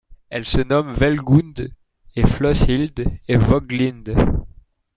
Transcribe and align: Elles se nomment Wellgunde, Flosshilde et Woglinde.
Elles 0.31 0.47
se 0.47 0.57
nomment 0.57 0.95
Wellgunde, 0.99 1.69
Flosshilde 2.25 3.05
et 3.27 3.37
Woglinde. 3.37 4.15